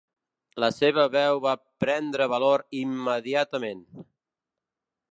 [0.63, 1.53] La seva veu va
[1.85, 3.89] prendre valor immediatament.